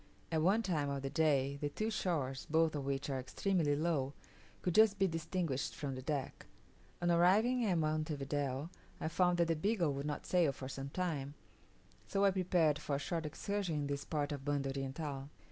At 0.31 0.41
one 0.41 0.63
time 0.63 0.89
of 0.89 1.03
the 1.03 1.11
day, 1.11 1.59
the 1.61 1.69
two 1.69 1.91
shores, 1.91 2.47
both 2.49 2.73
of 2.73 2.85
which 2.87 3.07
are 3.11 3.19
extremely 3.19 3.75
low, 3.75 4.13
could 4.63 4.73
just 4.73 4.97
be 4.97 5.07
distinguished 5.07 5.75
from 5.75 5.93
the 5.93 6.01
deck. 6.01 6.47
On 7.03 7.11
arriving 7.11 7.63
at 7.67 7.77
Monte 7.77 8.15
Video 8.15 8.71
I 8.99 9.07
found 9.09 9.37
that 9.37 9.47
the 9.47 9.55
Beagle 9.55 9.93
would 9.93 10.07
not 10.07 10.25
sail 10.25 10.53
for 10.53 10.67
some 10.67 10.89
time, 10.89 11.35
so 12.07 12.25
I 12.25 12.31
prepared 12.31 12.79
for 12.79 12.95
a 12.95 12.97
short 12.97 13.27
excursion 13.27 13.75
in 13.75 13.85
this 13.85 14.03
part 14.03 14.31
of 14.31 14.43
Banda 14.43 14.69
Oriental. 14.75 15.29